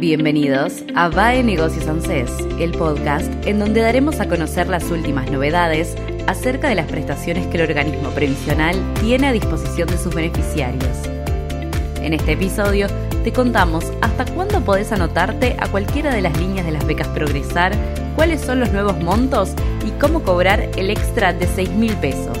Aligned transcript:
Bienvenidos 0.00 0.84
a 0.94 1.08
VAE 1.08 1.42
Negocios 1.42 1.88
ANSES, 1.88 2.30
el 2.60 2.70
podcast 2.70 3.32
en 3.44 3.58
donde 3.58 3.80
daremos 3.80 4.20
a 4.20 4.28
conocer 4.28 4.68
las 4.68 4.92
últimas 4.92 5.28
novedades 5.28 5.96
acerca 6.28 6.68
de 6.68 6.76
las 6.76 6.86
prestaciones 6.86 7.48
que 7.48 7.56
el 7.56 7.64
organismo 7.64 8.10
previsional 8.10 8.76
tiene 9.00 9.26
a 9.26 9.32
disposición 9.32 9.88
de 9.88 9.98
sus 9.98 10.14
beneficiarios. 10.14 10.98
En 12.00 12.14
este 12.14 12.32
episodio 12.32 12.86
te 13.24 13.32
contamos 13.32 13.86
hasta 14.00 14.24
cuándo 14.26 14.60
podés 14.60 14.92
anotarte 14.92 15.56
a 15.58 15.66
cualquiera 15.66 16.14
de 16.14 16.22
las 16.22 16.38
líneas 16.38 16.64
de 16.64 16.72
las 16.72 16.86
becas 16.86 17.08
Progresar, 17.08 17.72
cuáles 18.14 18.40
son 18.40 18.60
los 18.60 18.70
nuevos 18.70 19.02
montos 19.02 19.52
y 19.84 19.90
cómo 20.00 20.22
cobrar 20.22 20.60
el 20.76 20.90
extra 20.90 21.32
de 21.32 21.48
6 21.48 21.70
mil 21.70 21.96
pesos. 21.96 22.38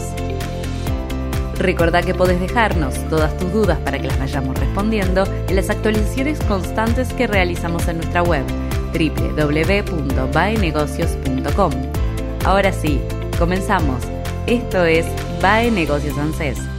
Recordá 1.58 2.02
que 2.02 2.14
podés 2.14 2.40
dejarnos 2.40 2.94
todas 3.08 3.36
tus 3.36 3.52
dudas 3.52 3.78
para 3.80 3.98
que 3.98 4.06
las 4.06 4.18
vayamos 4.18 4.58
respondiendo 4.58 5.24
en 5.48 5.56
las 5.56 5.68
actualizaciones 5.70 6.38
constantes 6.44 7.12
que 7.12 7.26
realizamos 7.26 7.88
en 7.88 7.96
nuestra 7.96 8.22
web 8.22 8.44
www.baenegocios.com. 8.92 11.72
Ahora 12.44 12.72
sí, 12.72 13.00
comenzamos. 13.38 14.04
Esto 14.46 14.84
es 14.84 15.04
Bae 15.42 15.70
Negocios 15.70 16.16
ANSES. 16.16 16.77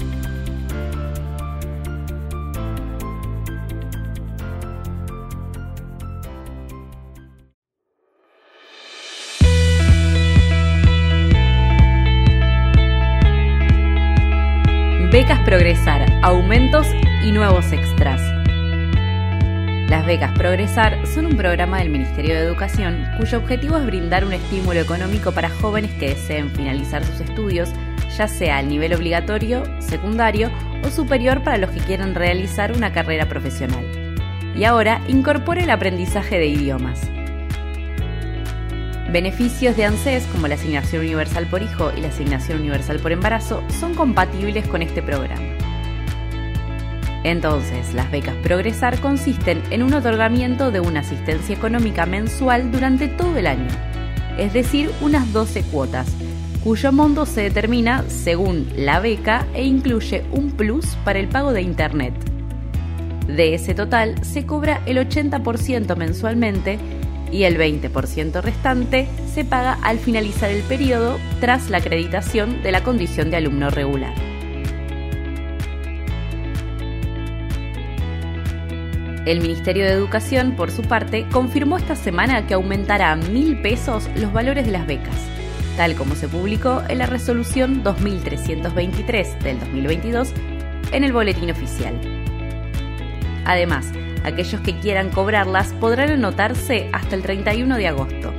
Becas 15.11 15.39
Progresar, 15.39 16.05
aumentos 16.21 16.85
y 17.25 17.31
nuevos 17.31 17.71
extras. 17.71 18.21
Las 19.89 20.05
becas 20.05 20.31
Progresar 20.37 21.03
son 21.07 21.25
un 21.25 21.35
programa 21.35 21.79
del 21.79 21.89
Ministerio 21.89 22.35
de 22.35 22.41
Educación 22.41 23.07
cuyo 23.17 23.39
objetivo 23.39 23.77
es 23.77 23.87
brindar 23.87 24.23
un 24.23 24.33
estímulo 24.33 24.79
económico 24.79 25.31
para 25.31 25.49
jóvenes 25.49 25.89
que 25.93 26.09
deseen 26.09 26.51
finalizar 26.51 27.03
sus 27.03 27.21
estudios, 27.21 27.71
ya 28.15 28.27
sea 28.27 28.59
al 28.59 28.69
nivel 28.69 28.93
obligatorio, 28.93 29.63
secundario 29.81 30.51
o 30.85 30.91
superior 30.91 31.43
para 31.43 31.57
los 31.57 31.71
que 31.71 31.79
quieran 31.79 32.13
realizar 32.13 32.71
una 32.71 32.93
carrera 32.93 33.27
profesional. 33.27 33.83
Y 34.55 34.65
ahora 34.65 35.01
incorpora 35.07 35.63
el 35.63 35.71
aprendizaje 35.71 36.37
de 36.37 36.45
idiomas. 36.45 37.09
Beneficios 39.11 39.75
de 39.75 39.85
ANSES 39.85 40.27
como 40.27 40.47
la 40.47 40.53
asignación 40.53 41.01
universal 41.01 41.47
por 41.47 41.63
hijo 41.63 41.91
y 41.97 42.01
la 42.01 42.09
asignación 42.09 42.59
universal 42.59 42.99
por 42.99 43.11
embarazo 43.11 43.63
son 43.79 43.95
compatibles 43.95 44.67
con 44.67 44.83
este 44.83 45.01
programa. 45.01 45.41
Entonces, 47.23 47.95
las 47.95 48.11
becas 48.11 48.35
Progresar 48.43 48.99
consisten 48.99 49.63
en 49.71 49.81
un 49.81 49.95
otorgamiento 49.95 50.69
de 50.69 50.79
una 50.79 50.99
asistencia 50.99 51.55
económica 51.55 52.05
mensual 52.05 52.71
durante 52.71 53.07
todo 53.07 53.35
el 53.35 53.47
año, 53.47 53.67
es 54.37 54.53
decir, 54.53 54.91
unas 55.01 55.33
12 55.33 55.63
cuotas, 55.63 56.15
cuyo 56.63 56.91
monto 56.91 57.25
se 57.25 57.41
determina 57.41 58.03
según 58.07 58.67
la 58.75 58.99
beca 58.99 59.47
e 59.55 59.65
incluye 59.65 60.23
un 60.31 60.51
plus 60.51 60.85
para 61.03 61.17
el 61.17 61.29
pago 61.29 61.51
de 61.51 61.63
Internet. 61.63 62.13
De 63.25 63.55
ese 63.55 63.73
total 63.73 64.23
se 64.23 64.45
cobra 64.45 64.81
el 64.85 64.97
80% 64.97 65.95
mensualmente 65.95 66.77
y 67.31 67.43
el 67.43 67.57
20% 67.57 68.41
restante 68.41 69.07
se 69.33 69.45
paga 69.45 69.73
al 69.81 69.99
finalizar 69.99 70.49
el 70.49 70.63
periodo 70.63 71.19
tras 71.39 71.69
la 71.69 71.77
acreditación 71.77 72.61
de 72.61 72.71
la 72.71 72.83
condición 72.83 73.29
de 73.29 73.37
alumno 73.37 73.69
regular. 73.69 74.13
El 79.25 79.41
Ministerio 79.41 79.83
de 79.83 79.91
Educación, 79.91 80.55
por 80.55 80.71
su 80.71 80.81
parte, 80.81 81.27
confirmó 81.31 81.77
esta 81.77 81.95
semana 81.95 82.47
que 82.47 82.55
aumentará 82.55 83.11
a 83.11 83.15
mil 83.15 83.61
pesos 83.61 84.09
los 84.15 84.33
valores 84.33 84.65
de 84.65 84.71
las 84.71 84.87
becas, 84.87 85.15
tal 85.77 85.95
como 85.95 86.15
se 86.15 86.27
publicó 86.27 86.81
en 86.87 86.97
la 86.97 87.05
resolución 87.05 87.83
2323 87.83 89.43
del 89.43 89.59
2022 89.59 90.33
en 90.91 91.03
el 91.03 91.13
Boletín 91.13 91.51
Oficial. 91.51 91.93
Además, 93.45 93.91
Aquellos 94.29 94.61
que 94.61 94.77
quieran 94.77 95.09
cobrarlas 95.09 95.73
podrán 95.73 96.11
anotarse 96.11 96.87
hasta 96.93 97.15
el 97.15 97.23
31 97.23 97.77
de 97.77 97.87
agosto. 97.87 98.31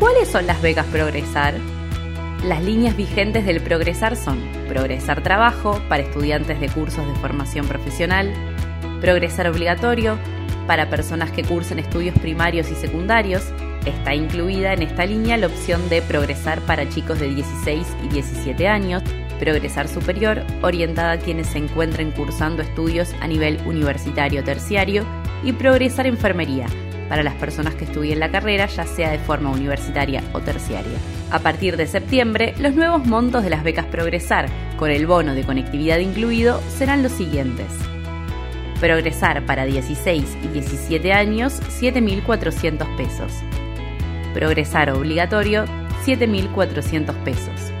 ¿Cuáles 0.00 0.26
son 0.26 0.48
las 0.48 0.60
becas 0.60 0.84
Progresar? 0.86 1.54
Las 2.42 2.60
líneas 2.64 2.96
vigentes 2.96 3.46
del 3.46 3.62
Progresar 3.62 4.16
son 4.16 4.40
Progresar 4.68 5.22
Trabajo 5.22 5.80
para 5.88 6.02
estudiantes 6.02 6.58
de 6.58 6.68
cursos 6.68 7.06
de 7.06 7.14
formación 7.20 7.68
profesional, 7.68 8.34
Progresar 9.00 9.46
Obligatorio 9.46 10.18
para 10.66 10.90
personas 10.90 11.30
que 11.30 11.44
cursen 11.44 11.78
estudios 11.78 12.18
primarios 12.18 12.72
y 12.72 12.74
secundarios. 12.74 13.44
Está 13.86 14.12
incluida 14.12 14.72
en 14.72 14.82
esta 14.82 15.06
línea 15.06 15.36
la 15.36 15.46
opción 15.46 15.88
de 15.88 16.02
Progresar 16.02 16.60
para 16.62 16.88
chicos 16.88 17.20
de 17.20 17.28
16 17.28 17.86
y 18.02 18.08
17 18.08 18.66
años, 18.66 19.04
Progresar 19.44 19.88
Superior, 19.88 20.42
orientada 20.62 21.12
a 21.12 21.18
quienes 21.18 21.48
se 21.48 21.58
encuentren 21.58 22.12
cursando 22.12 22.62
estudios 22.62 23.14
a 23.20 23.28
nivel 23.28 23.60
universitario 23.66 24.42
terciario, 24.42 25.04
y 25.42 25.52
Progresar 25.52 26.06
Enfermería, 26.06 26.64
para 27.10 27.22
las 27.22 27.34
personas 27.34 27.74
que 27.74 27.84
estudien 27.84 28.20
la 28.20 28.30
carrera, 28.30 28.64
ya 28.64 28.86
sea 28.86 29.10
de 29.10 29.18
forma 29.18 29.50
universitaria 29.50 30.22
o 30.32 30.40
terciaria. 30.40 30.96
A 31.30 31.40
partir 31.40 31.76
de 31.76 31.86
septiembre, 31.86 32.54
los 32.58 32.74
nuevos 32.74 33.04
montos 33.04 33.44
de 33.44 33.50
las 33.50 33.62
becas 33.62 33.84
Progresar, 33.84 34.46
con 34.78 34.90
el 34.90 35.06
bono 35.06 35.34
de 35.34 35.44
conectividad 35.44 35.98
incluido, 35.98 36.62
serán 36.70 37.02
los 37.02 37.12
siguientes. 37.12 37.66
Progresar 38.80 39.44
para 39.44 39.66
16 39.66 40.38
y 40.42 40.48
17 40.48 41.12
años, 41.12 41.60
7.400 41.82 42.96
pesos. 42.96 43.30
Progresar 44.32 44.88
obligatorio, 44.88 45.66
7.400 46.06 47.12
pesos. 47.24 47.73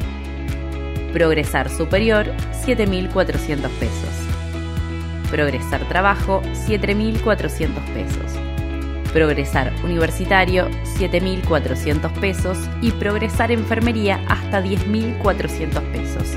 Progresar 1.14 1.70
Superior, 1.70 2.26
7.400 2.66 3.70
pesos. 3.78 4.10
Progresar 5.30 5.88
Trabajo, 5.88 6.42
7.400 6.66 7.68
pesos. 7.94 8.32
Progresar 9.12 9.72
Universitario, 9.84 10.68
7.400 10.98 12.10
pesos. 12.18 12.58
Y 12.82 12.90
Progresar 12.90 13.52
Enfermería, 13.52 14.24
hasta 14.28 14.60
10.400 14.60 15.80
pesos. 15.92 16.36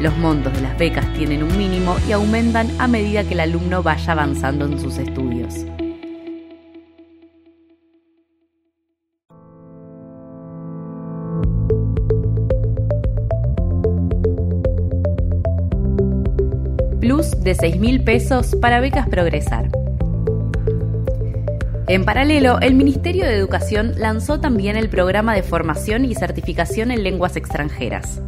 Los 0.00 0.16
montos 0.18 0.52
de 0.52 0.60
las 0.60 0.78
becas 0.78 1.12
tienen 1.14 1.42
un 1.42 1.58
mínimo 1.58 1.96
y 2.08 2.12
aumentan 2.12 2.70
a 2.80 2.86
medida 2.86 3.24
que 3.24 3.34
el 3.34 3.40
alumno 3.40 3.82
vaya 3.82 4.12
avanzando 4.12 4.66
en 4.66 4.78
sus 4.78 4.98
estudios. 4.98 5.66
De 17.46 17.54
6 17.54 17.78
mil 17.78 18.02
pesos 18.02 18.56
para 18.60 18.80
becas 18.80 19.08
Progresar. 19.08 19.70
En 21.86 22.04
paralelo, 22.04 22.58
el 22.60 22.74
Ministerio 22.74 23.24
de 23.24 23.36
Educación 23.36 23.92
lanzó 23.98 24.40
también 24.40 24.76
el 24.76 24.88
programa 24.88 25.32
de 25.32 25.44
formación 25.44 26.04
y 26.04 26.16
certificación 26.16 26.90
en 26.90 27.04
lenguas 27.04 27.36
extranjeras. 27.36 28.20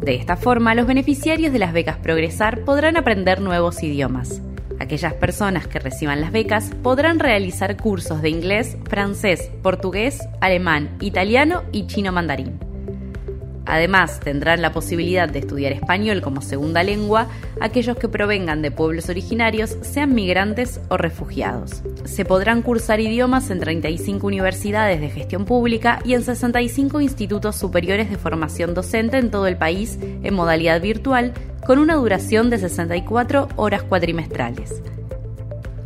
De 0.00 0.14
esta 0.14 0.38
forma, 0.38 0.74
los 0.74 0.86
beneficiarios 0.86 1.52
de 1.52 1.58
las 1.58 1.74
becas 1.74 1.98
Progresar 1.98 2.64
podrán 2.64 2.96
aprender 2.96 3.42
nuevos 3.42 3.82
idiomas. 3.82 4.40
Aquellas 4.80 5.12
personas 5.12 5.68
que 5.68 5.78
reciban 5.78 6.22
las 6.22 6.32
becas 6.32 6.70
podrán 6.82 7.18
realizar 7.18 7.76
cursos 7.76 8.22
de 8.22 8.30
inglés, 8.30 8.78
francés, 8.88 9.50
portugués, 9.62 10.26
alemán, 10.40 10.96
italiano 11.00 11.64
y 11.70 11.86
chino 11.86 12.12
mandarín. 12.12 12.63
Además, 13.66 14.20
tendrán 14.20 14.62
la 14.62 14.72
posibilidad 14.72 15.28
de 15.28 15.38
estudiar 15.38 15.72
español 15.72 16.20
como 16.20 16.42
segunda 16.42 16.82
lengua 16.82 17.28
aquellos 17.60 17.96
que 17.96 18.08
provengan 18.08 18.62
de 18.62 18.70
pueblos 18.70 19.08
originarios, 19.08 19.76
sean 19.82 20.14
migrantes 20.14 20.80
o 20.88 20.96
refugiados. 20.96 21.82
Se 22.04 22.24
podrán 22.24 22.62
cursar 22.62 23.00
idiomas 23.00 23.50
en 23.50 23.60
35 23.60 24.26
universidades 24.26 25.00
de 25.00 25.10
gestión 25.10 25.44
pública 25.44 26.00
y 26.04 26.14
en 26.14 26.22
65 26.22 27.00
institutos 27.00 27.56
superiores 27.56 28.10
de 28.10 28.18
formación 28.18 28.74
docente 28.74 29.18
en 29.18 29.30
todo 29.30 29.46
el 29.46 29.56
país 29.56 29.98
en 30.00 30.34
modalidad 30.34 30.80
virtual, 30.80 31.32
con 31.66 31.78
una 31.78 31.94
duración 31.94 32.50
de 32.50 32.58
64 32.58 33.48
horas 33.56 33.82
cuatrimestrales. 33.82 34.82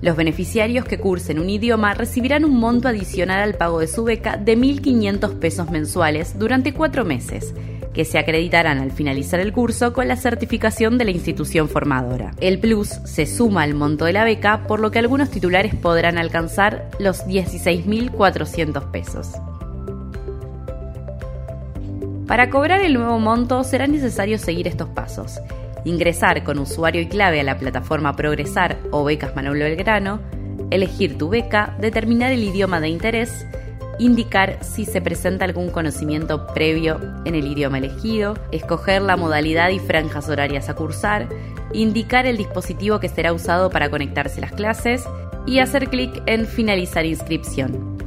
Los 0.00 0.17
beneficiarios 0.17 0.85
que 0.85 0.99
cursen 0.99 1.41
un 1.41 1.50
idioma 1.50 1.93
recibirán 1.93 2.45
un 2.45 2.56
monto 2.56 2.87
adicional 2.87 3.41
al 3.41 3.55
pago 3.55 3.81
de 3.81 3.89
su 3.89 4.05
beca 4.05 4.37
de 4.37 4.56
1.500 4.56 5.39
pesos 5.39 5.71
mensuales 5.71 6.39
durante 6.39 6.73
cuatro 6.73 7.05
meses, 7.05 7.53
que 7.93 8.05
se 8.05 8.19
acreditarán 8.19 8.79
al 8.79 8.93
finalizar 8.93 9.41
el 9.41 9.53
curso 9.53 9.93
con 9.93 10.06
la 10.06 10.15
certificación 10.15 10.99
de 10.99 11.05
la 11.05 11.11
institución 11.11 11.69
formadora. 11.69 12.33
El 12.41 12.61
plus 12.61 12.91
se 13.05 13.27
suma 13.27 13.62
al 13.62 13.75
monto 13.75 14.05
de 14.05 14.12
la 14.12 14.23
beca, 14.23 14.69
por 14.69 14.79
lo 14.79 14.93
que 14.93 15.00
algunos 15.00 15.31
titulares 15.31 15.75
podrán 15.75 16.17
alcanzar 16.17 16.89
los 17.00 17.27
16.400 17.27 18.93
pesos. 18.93 19.33
Para 22.29 22.50
cobrar 22.50 22.83
el 22.83 22.95
nuevo 22.95 23.19
monto 23.19 23.65
será 23.65 23.89
necesario 23.89 24.39
seguir 24.39 24.69
estos 24.69 24.91
pasos 24.91 25.41
ingresar 25.88 26.44
con 26.44 26.58
usuario 26.58 27.00
y 27.00 27.06
clave 27.06 27.40
a 27.40 27.44
la 27.44 27.58
plataforma 27.58 28.14
Progresar 28.14 28.79
o 28.90 29.05
Becas 29.05 29.35
Manuel 29.35 29.61
Belgrano, 29.61 30.20
elegir 30.70 31.17
tu 31.19 31.29
beca, 31.29 31.76
determinar 31.81 32.32
el 32.32 32.44
idioma 32.44 32.81
de 32.81 32.88
interés, 32.88 33.46
indicar 33.99 34.58
si 34.62 34.85
se 34.85 35.00
presenta 35.00 35.44
algún 35.44 35.70
conocimiento 35.70 36.46
previo 36.49 37.00
en 37.25 37.35
el 37.35 37.46
idioma 37.46 37.79
elegido, 37.79 38.35
escoger 38.52 39.02
la 39.02 39.17
modalidad 39.17 39.70
y 39.70 39.79
franjas 39.79 40.29
horarias 40.29 40.69
a 40.69 40.75
cursar, 40.75 41.29
indicar 41.73 42.26
el 42.26 42.37
dispositivo 42.37 43.00
que 43.00 43.08
será 43.08 43.32
usado 43.32 43.70
para 43.70 43.90
conectarse 43.90 44.38
a 44.38 44.43
las 44.43 44.52
clases 44.52 45.05
y 45.46 45.58
hacer 45.58 45.88
clic 45.88 46.23
en 46.26 46.46
finalizar 46.46 47.06
inscripción. 47.06 47.98